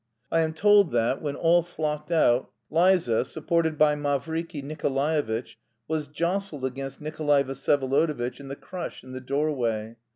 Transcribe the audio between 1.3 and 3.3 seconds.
all flocked out, Liza,